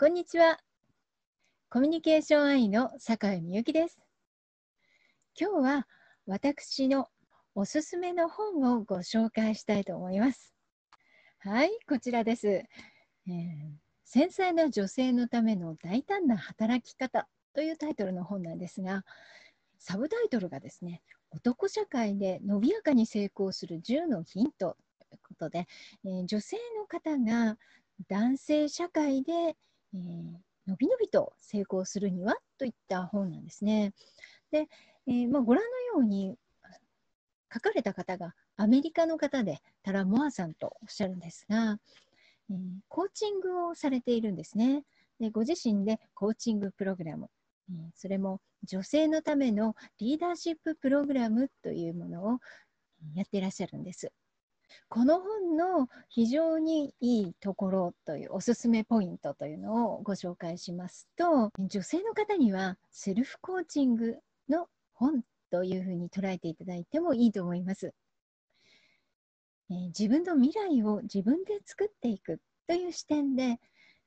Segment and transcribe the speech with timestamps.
[0.00, 0.56] こんにちは。
[1.68, 4.00] コミュニケーション愛の坂井美由紀です。
[5.38, 5.86] 今日は
[6.24, 7.08] 私の
[7.54, 10.54] おすすめの本をご紹介したいと思います。
[11.40, 12.48] はい、こちらです。
[12.48, 13.42] えー、
[14.06, 19.04] 繊細な女性のための大胆な働き方というタイトルの本なんですが、
[19.76, 25.66] サブタイトルがですね、男社会で伸びやかに成功する10のヒントということで、
[26.06, 27.58] えー、女性の方が
[28.08, 29.58] 男性社会で、
[29.94, 30.32] えー、
[30.66, 33.92] のびのびと成功するにはといった本なんですね。
[34.50, 34.66] で、
[35.06, 36.36] えー、まあ、ご覧のように
[37.52, 41.78] 書かれた方がアメリカの方でタラ・モアさんとおっしゃるんですが、
[42.50, 42.58] えー、
[42.88, 44.84] コーチングをされているんですね。
[45.18, 47.28] でご自身でコーチングプログラム、
[47.70, 52.38] えー、それも女性のためのリーダーシッププログラムというものを
[53.14, 54.12] やってらっしゃるんです。
[54.88, 64.18] この本の非常にいいところというおすすめポイントというのをご紹介しますと女性の方にはセルフコーチング
[64.48, 67.92] の本というふうに捉えていただいてもいいと思います。
[69.70, 73.60] えー、自分の未来を自分で作っていくという視点で、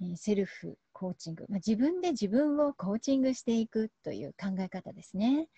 [0.00, 5.48] えー、セルフコーチング、まあ、自分で自分をコーチングしていくという考え方ですね。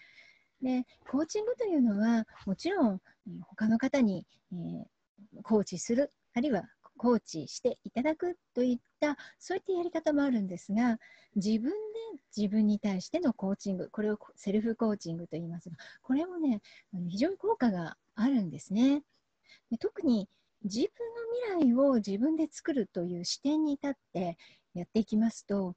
[0.62, 3.00] でコーチングというのはもちろん
[3.48, 6.64] 他の方に、えー、コーチするあるいは
[6.96, 10.98] コーチしていただくといったそういったやり方もあるんですが
[11.34, 11.76] 自分で
[12.36, 16.60] 自分に対してのコーチングこれをセルフコーチングと言いますがこれもね
[17.08, 19.02] 非常に効果があるんですね。
[19.70, 20.28] で特に
[20.64, 24.36] 自分の未来を自分で作るという視点に立って
[24.74, 25.74] やっていきますと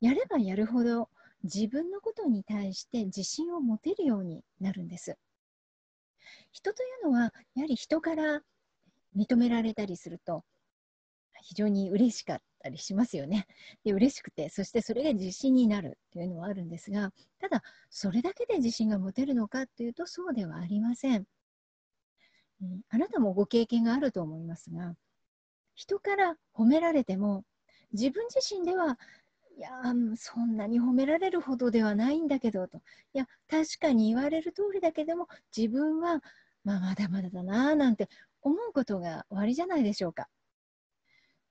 [0.00, 1.08] やればやるほど
[1.46, 5.16] 自分のことに対して自信を持てるようになるんです。
[6.52, 8.42] 人というのはやはり人から
[9.16, 10.44] 認められたりすると
[11.42, 13.46] 非常に嬉しかったりしますよね。
[13.84, 21.24] で嬉しくてそしてそれが自信になるというのはあるんですがただそれだけで自信が持てるのかというとそうではありません。
[22.62, 24.96] うん、あなたもご経験があると思いますが
[25.74, 27.44] 人から褒められても
[27.92, 28.98] 自分自身では
[29.56, 29.70] いや
[30.16, 32.78] そんなに褒められるほどではないんだけどと
[33.14, 36.20] いや確かに言われる通りだけども自分は、
[36.62, 38.08] まあ、まだまだだななんて
[38.42, 40.28] 思うことが終わりじゃないでしょうか。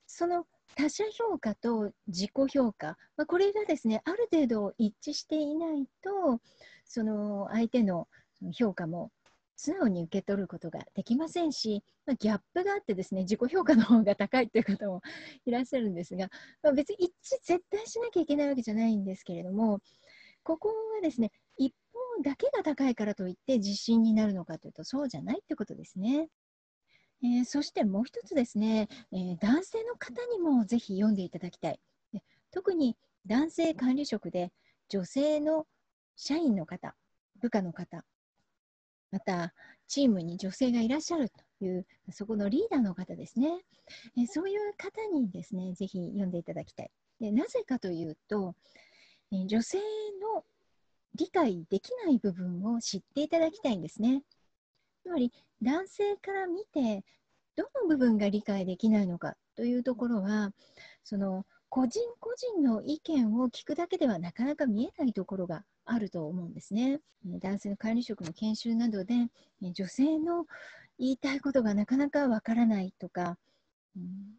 [0.07, 0.45] その
[0.75, 6.39] 他者評価と自己評価、まあ、これがですねある程度一致していないと
[6.85, 8.07] その相手の
[8.53, 9.11] 評価も
[9.55, 15.01] 素直に受け取ることができませんし、まあ、ギャップがあってですね自己評価の方が高いという方も
[15.45, 16.29] いらっしゃるんですが、
[16.61, 19.79] まあ、別に一致絶対しなきゃいけないわけじゃないんですけれども
[20.43, 21.73] ここはですね一
[22.17, 26.27] 方だけが高いからといって自信になるのかというとそうじゃないってことですね。
[27.23, 31.79] えー、そしてもう一つですね、えー、男性の方にもぜひ読んでいただきたい。
[32.51, 32.95] 特に
[33.25, 34.51] 男性管理職で
[34.89, 35.65] 女性の
[36.15, 36.95] 社員の方、
[37.41, 38.05] 部下の方、
[39.15, 39.53] また
[39.87, 43.47] チームに女性がいらっしゃるというそこのリーダーの方ですね、
[44.17, 46.91] えそういう方にですねぜひ読んでいただきたい。
[47.21, 48.55] でなぜかというと、
[49.31, 50.43] え女性の
[51.15, 54.21] 理解できない部分を知っていただきたいんですね。
[55.01, 57.05] つまり男性から見て
[57.55, 60.51] どの部分が理解できないのかというところは
[61.05, 66.99] その個人個人の意見を聞くだけではなかなか見えないところがあると思うんですね。
[67.25, 69.13] 男性の管理職の研修などで
[69.61, 70.45] 女性の
[70.97, 73.37] 言いたいことがなかなかわからないとか、
[73.95, 74.35] うん、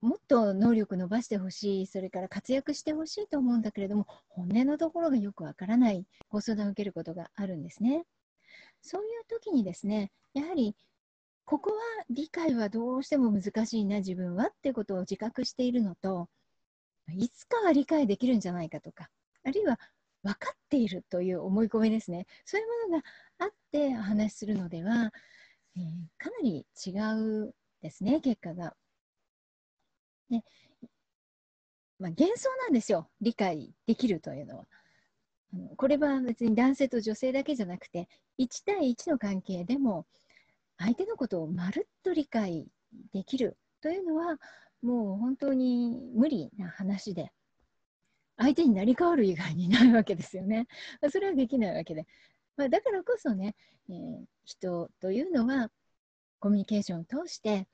[0.00, 8.04] もっと能力伸ばしてほしい、それから活躍してほしいと思うんだけれども、本音のところがよくわからないご相談を受けることがあるんですね。
[8.82, 10.74] そういう時にですね、やはり
[11.44, 11.76] ここは
[12.08, 16.28] 理解はどうしても難しいな、自分はっていうことを自覚しているのと、
[17.14, 19.10] いつかは理解できるんじゃないかとか、
[19.44, 19.78] あるいは
[20.22, 22.26] 分かっているという思い込みですね。
[22.44, 23.04] そういうものが
[23.38, 25.12] あってお話しするのでは、
[25.76, 25.82] えー、
[26.18, 26.90] かなり違
[27.46, 28.74] うですね、結果が。
[30.28, 30.42] で
[31.98, 34.66] まあ、幻想なんですよ、理解できるというのは。
[35.76, 38.08] これは別に男性と女性だけじゃなくて、
[38.38, 40.06] 1対1の関係でも、
[40.78, 42.66] 相手のことをまるっと理解
[43.12, 44.38] できるというのは、
[44.82, 47.32] もう本当に無理な話で、
[48.40, 50.66] 相手になり変わる以外にないわけですよね。
[51.12, 52.06] それはできないわけで。
[52.56, 53.54] まあ、だからこそね、
[53.88, 55.70] えー、人というのは
[56.38, 57.68] コミュニケーションを通して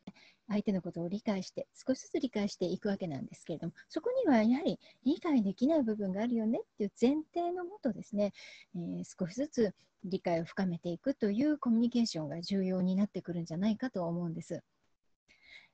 [0.48, 8.32] 相手のことを理解して少しずつ理解していくわけなんですけれどもそこにはやはり理解できない部分があるよねっていう前提のもとですね、
[8.76, 9.74] えー、少しずつ
[10.04, 14.62] 理解を深めていくというコミュニケーションが重要になってくるんじゃないかと思うんです。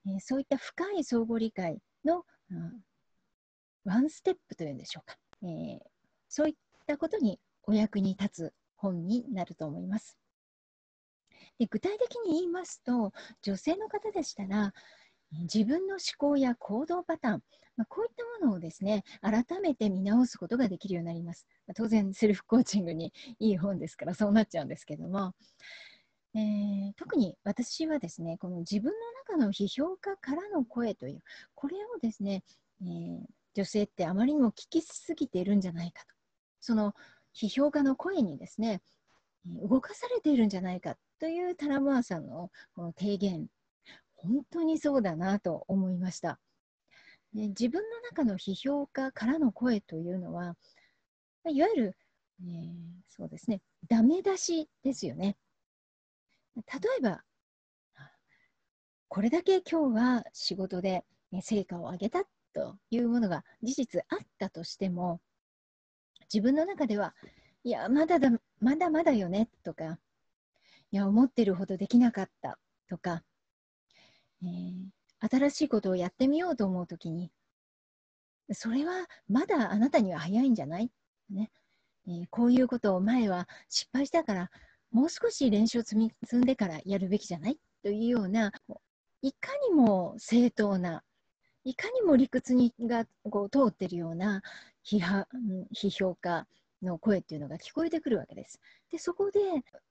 [0.07, 2.25] えー、そういった深い相互理解の、
[3.85, 5.79] ワンステップというんでしょうか、えー、
[6.29, 6.55] そういっ
[6.87, 10.19] たことにお役に立つ本になると思います。
[11.59, 13.13] で具体的に言いますと
[13.43, 14.73] 女性の方でしたら
[15.33, 17.43] 自分の思考や行動パターン、
[17.77, 21.47] まあ、こういったものをですね改めて見直すことができるようになります。
[21.67, 25.35] まあ、当然セルフコーチングにいい本ですからそうなっちゃうんですけども、
[26.35, 31.21] えー、特に私はですねこの自分の中の批評家からの声という
[31.55, 32.43] これをですね、
[32.83, 33.21] えー、
[33.55, 36.15] 女性ってあまりにも聞きすぎているんじゃないかと。
[36.61, 36.95] その
[37.35, 38.83] 批評家の声にですね
[39.47, 43.47] 動かされているんじゃないかというタラモアさんのこの提言。
[44.15, 46.39] 本当にそうだなと思いました。
[47.35, 50.57] で自分の中の批評家からの声というのは
[51.49, 51.97] いわゆる、
[52.41, 52.75] えー、
[53.09, 55.37] そうですねダメ出しですよね。
[56.57, 56.63] 例
[56.99, 57.25] えば
[59.09, 61.05] これだけ今日は仕事で
[61.41, 65.21] 成果を上げたというものが事実あったとしても
[66.33, 67.15] 自分の中では
[67.65, 69.99] いやまだだまだまだよねとか
[70.91, 72.59] いや思ってるほどできなかった
[72.89, 73.23] とか、
[74.43, 77.31] えー、新しいことをやってみようと思うときに
[78.53, 80.91] それはまだあなたには早いんじゃない、
[81.31, 81.51] ね。
[82.07, 84.51] えー、こういうことを前は失敗したから
[84.91, 87.59] もう少し練習を積み積んでからやるべきじゃない？
[87.83, 88.53] というような
[89.23, 91.03] いかにも正当な
[91.65, 94.43] いかにも理屈にがこう通ってるような
[94.85, 95.27] 批判
[95.75, 96.47] 批評家
[96.83, 98.61] の声っていうのが聞こえてくるわけです。
[98.91, 99.41] でそこで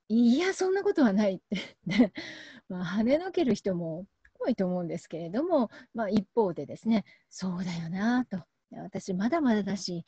[0.09, 1.39] いやそんなことはないっ
[1.88, 2.13] て
[2.68, 4.06] まあ、跳ねのける人も
[4.39, 8.44] 多いと思うんですけれども、まあ、一方でですねそうだよなと。
[8.71, 10.06] 私まだまだだし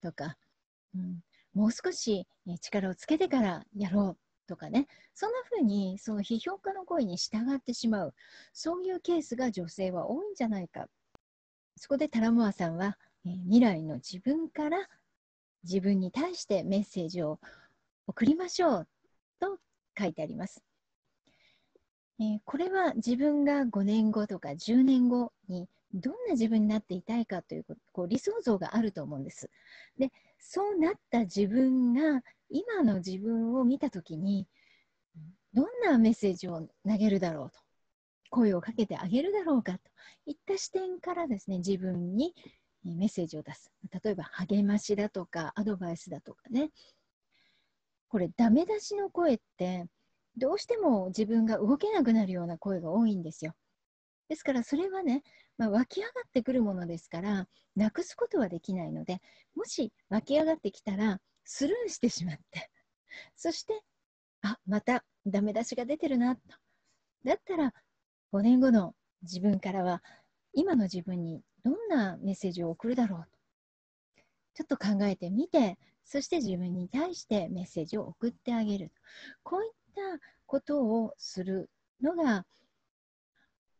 [0.00, 0.38] とか、
[0.94, 1.20] うん、
[1.52, 2.26] もう少し
[2.60, 4.86] 力をつけてからやろうとかね。
[5.14, 8.14] そんな風にその批評家の声に従ってしまう。
[8.52, 10.88] そういうケースが女性は多いんじゃないか。
[11.78, 14.88] そこでタラモアさんは、えー、未来の自分から
[15.64, 17.38] 自分に対してメッセージを
[18.06, 18.88] 送りましょう
[19.40, 19.58] と
[19.98, 20.62] 書いてあります。
[22.20, 29.48] えー、これは自分が5年後とか10年後にどんな自分になっていたいかというこう理想像があると思うんです。
[29.98, 34.46] でそうなった自分が今の自分を見た時に
[35.54, 37.58] どんなメッセージを投げるだろうと
[38.30, 39.78] 声をかけてあげるだろうかと
[40.26, 42.34] いった視点からですね自分に
[42.84, 43.72] メッセージを出す。
[44.02, 46.70] 例えば励ましだとかアドバイスだとかね。
[48.08, 49.86] これダメ出しの声って
[50.36, 53.52] どうしても自分が動けなくなるような声が多いんですよ。
[54.28, 55.22] ですからそれはね、
[55.56, 59.20] まあ、湧き上がってくるものですからなくすことはできないので
[59.54, 62.70] もし湧き上がってきたらスルーしてしまって
[63.36, 63.80] そして
[64.42, 66.42] あまたダメ出しが出てるなと。
[67.24, 67.72] だったら
[68.32, 70.02] 5年後の自分からは
[70.52, 73.38] 今の自分にどんなメッセージを送るだろうと
[74.54, 78.92] ちょっと考えてみてそして自分に対してメッセージを送ってあげる
[79.42, 81.70] こういったことをする
[82.02, 82.44] のが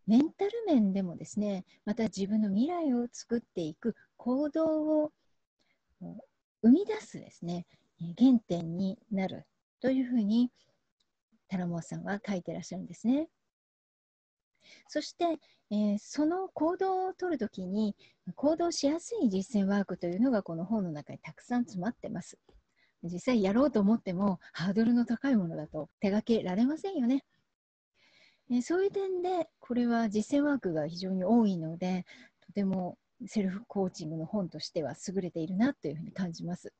[0.07, 5.13] メンタル面でもですねまた自分の未来を作っていく行動を
[6.63, 7.67] 生み出すですね
[8.19, 9.45] 原点になる
[9.81, 10.51] というふうに
[11.49, 13.29] タラモアさんは書いてらっしゃるんですね。
[14.89, 15.39] そして、
[15.71, 17.95] えー、その行動をとるときに
[18.35, 22.39] 行動しやすい実践ワークというのがこの本の中にたくさん詰まってます。
[23.03, 27.25] 実際やろうと思ってもハードルの高いものだと手がけられませんよね。
[28.51, 32.07] えそういう点でこれは実践ワークが非常に多いので
[32.41, 32.97] とても
[33.27, 36.73] セルフコーチングの本としては優れているなというふうに感じます。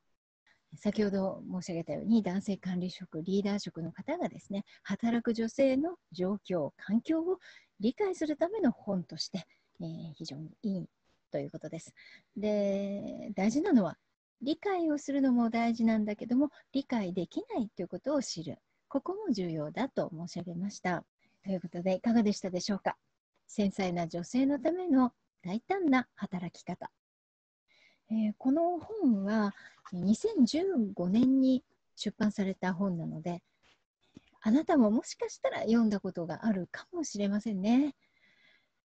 [0.75, 7.39] 先ほど申し上げたように男性管理職リーダー職の方がですね働く女性の状況環境を
[7.79, 9.45] 理解するための本として、
[9.81, 10.89] えー、非常にいい
[11.31, 11.93] ということです。
[12.37, 13.97] で大事なのは
[14.41, 18.57] 理解をするのも大事なんだけども理解できないということを知る
[18.87, 21.03] ここも重要だと申し上げました。
[21.43, 22.95] ということでいかがでしたでしょうか？
[23.47, 26.91] 繊細な女性のための大胆な働き方。
[28.11, 29.53] えー、この本は
[29.93, 31.63] 2015年に
[31.95, 33.43] 出版された本なので
[34.41, 37.93] あなたももしかしたら読んだことがあるかもしれませんね。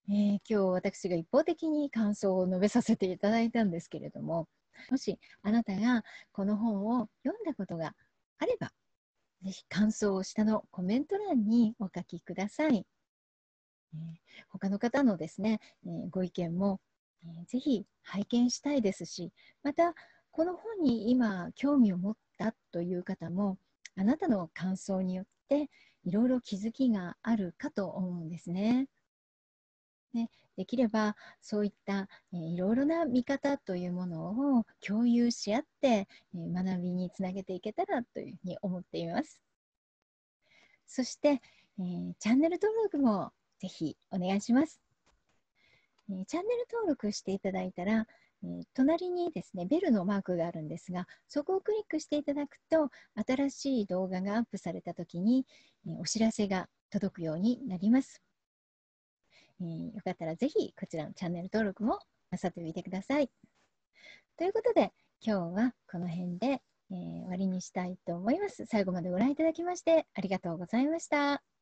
[0.08, 4.48] えー、今日私が一方的に感想を述べさせていただいたんですけれども
[4.90, 7.94] もしあなたがこの本を読んだことが
[8.38, 8.70] あれば
[9.44, 12.86] ぜひ感想を下のコメント欄にお書きください。
[13.94, 16.80] えー、他の方のですね、えー、ご意見も、
[17.46, 19.94] ぜひ拝見したいですしまた
[20.30, 23.58] この本に今興味を持ったという方も
[23.96, 25.70] あなたの感想によって
[26.04, 28.88] いろいろ気づきがあるかと思うんですね。
[30.12, 39.40] ね、できればそういった、いろいろな見方というものを共有し合って、学びにつなげていけたらというふうに思っています。
[40.86, 41.40] そして、
[41.78, 44.83] えー、チャンネル登録もぜひお願いします。
[46.10, 48.06] えチャンネル登録していただいたら、
[48.42, 52.90] え隣にですね、ベルのマークがあるんですが、そこをクリックしていただくと、
[53.26, 55.46] 新しい動画がアップされたときに、
[55.86, 58.22] えお知らせが届くようになります。
[59.60, 61.98] えー、よかったらぜひこちらのチャンネル登録も
[62.30, 63.30] なさってみてください。
[64.36, 68.66] ということで、今日はこの辺で、え、終わりにしたいと思います。
[68.66, 71.53] 最後までご覧いただきましてありがとうございました。